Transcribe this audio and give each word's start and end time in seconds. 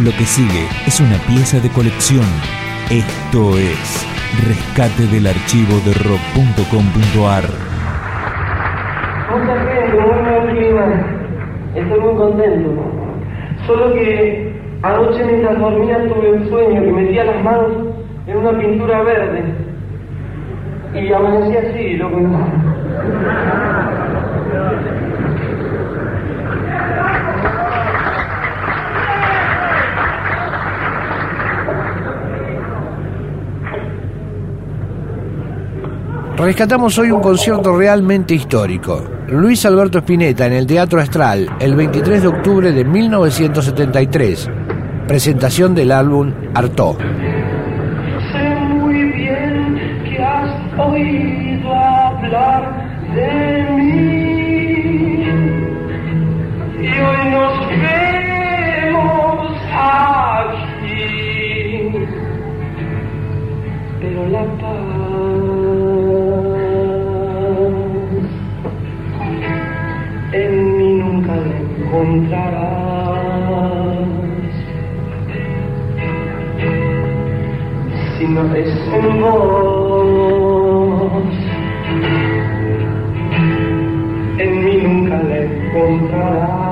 Lo 0.00 0.12
que 0.12 0.24
sigue 0.24 0.68
es 0.86 1.00
una 1.00 1.16
pieza 1.26 1.58
de 1.58 1.68
colección. 1.70 2.24
Esto 2.88 3.58
es 3.58 4.06
Rescate 4.46 5.08
del 5.12 5.26
archivo 5.26 5.74
de 5.84 5.92
rock.com.ar. 6.06 7.42
Estoy 11.74 12.00
muy 12.00 12.14
contento. 12.14 12.70
Solo 13.66 13.92
que 13.94 14.54
anoche 14.82 15.24
mientras 15.24 15.58
dormía 15.58 15.98
tuve 16.06 16.30
un 16.30 16.48
sueño 16.48 16.80
que 16.80 16.92
metía 16.92 17.24
las 17.24 17.42
manos 17.42 17.72
en 18.28 18.36
una 18.36 18.56
pintura 18.56 19.02
verde. 19.02 19.42
Y 20.94 21.12
amanecí 21.12 21.56
así, 21.56 21.96
loco. 21.96 22.18
Rescatamos 36.48 36.98
hoy 36.98 37.10
un 37.10 37.20
concierto 37.20 37.76
realmente 37.76 38.34
histórico. 38.34 39.04
Luis 39.28 39.66
Alberto 39.66 39.98
Spinetta 39.98 40.46
en 40.46 40.54
el 40.54 40.66
Teatro 40.66 40.98
Astral, 40.98 41.46
el 41.60 41.76
23 41.76 42.22
de 42.22 42.28
octubre 42.28 42.72
de 42.72 42.86
1973. 42.86 44.48
Presentación 45.06 45.74
del 45.74 45.92
álbum 45.92 46.32
Artó. 46.54 46.96
Sé 48.32 48.54
muy 48.64 48.94
bien 49.12 50.02
que 50.04 50.24
has 50.24 50.50
oído 50.78 51.74
hablar 51.74 53.12
de 53.14 53.66
mí. 53.76 55.24
Y 56.80 56.88
hoy 56.98 57.30
nos 57.30 57.68
vemos 57.82 59.52
aquí. 59.70 60.98
Pero 64.00 64.28
la 64.28 64.44
paz 64.56 64.87
encontrarás. 72.02 72.78
Si 78.18 78.26
no 78.26 78.54
es 78.54 78.68
en 78.92 79.20
vos, 79.20 80.32
en 84.38 84.64
mí 84.64 84.76
nunca 84.82 85.22
la 85.22 85.38
encontrarás. 85.38 86.67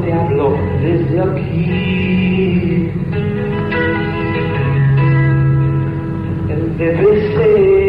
Te 0.00 0.12
hablo 0.12 0.56
desde 0.80 1.20
aquí. 1.20 2.90
El 6.48 6.78
debe 6.78 7.81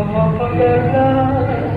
come 0.00 0.16
up 0.16 0.36
from 0.38 0.58
their 0.58 0.92
love. 0.94 1.69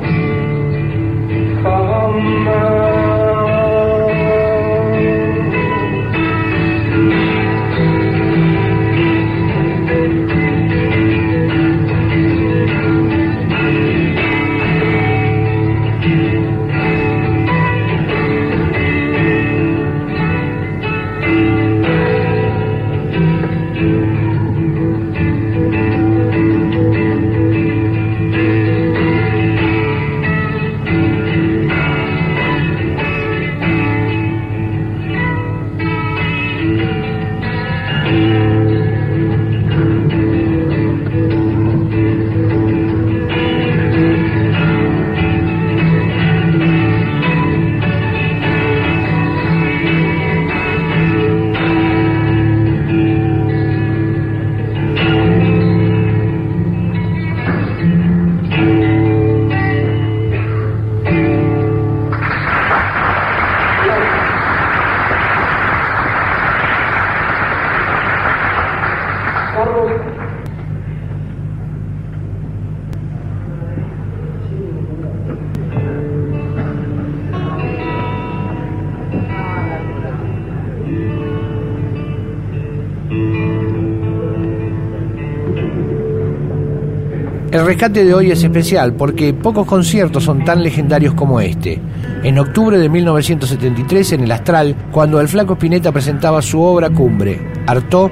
El 87.54 87.64
rescate 87.68 88.04
de 88.04 88.16
hoy 88.16 88.32
es 88.32 88.44
especial 88.44 88.94
porque 88.94 89.32
pocos 89.32 89.68
conciertos 89.68 90.24
son 90.24 90.44
tan 90.44 90.64
legendarios 90.64 91.14
como 91.14 91.40
este. 91.40 91.80
En 92.24 92.40
octubre 92.40 92.80
de 92.80 92.90
1973 92.90 94.14
en 94.14 94.22
el 94.22 94.32
Astral, 94.32 94.76
cuando 94.92 95.22
el 95.22 95.28
flaco 95.28 95.54
Spinetta 95.54 95.92
presentaba 95.92 96.42
su 96.42 96.60
obra 96.64 96.90
cumbre, 96.90 97.40
Artó, 97.68 98.10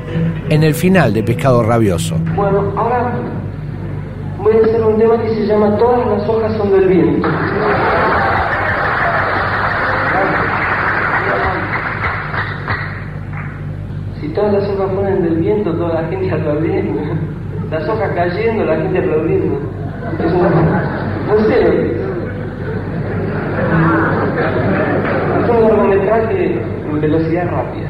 en 0.47 0.61
el 0.61 0.75
final 0.75 1.15
de 1.15 1.23
Pescado 1.23 1.63
Rabioso. 1.63 2.17
Bueno, 2.35 2.71
ahora 2.77 3.15
voy 4.43 4.57
a 4.57 4.63
hacer 4.63 4.83
un 4.83 4.99
tema 4.99 5.19
que 5.23 5.29
se 5.29 5.47
llama 5.47 5.75
Todas 5.75 6.05
las 6.05 6.29
hojas 6.29 6.57
son 6.57 6.71
del 6.73 6.87
viento. 6.87 7.27
Si 14.21 14.27
todas 14.35 14.53
las 14.53 14.69
hojas 14.69 14.91
fueran 14.93 15.23
del 15.23 15.35
viento, 15.37 15.73
toda 15.73 15.99
la 15.99 16.07
gente 16.09 16.31
aplaudiendo 16.31 17.01
las 17.71 17.87
hojas 17.87 18.11
cayendo, 18.13 18.65
la 18.65 18.75
gente 18.75 18.99
aplaudiendo. 18.99 19.59
No 21.27 21.39
sé 21.47 21.61
es. 21.61 22.01
un 25.49 25.67
largometraje 25.67 26.61
en 26.89 27.01
velocidad 27.01 27.49
rápida. 27.49 27.89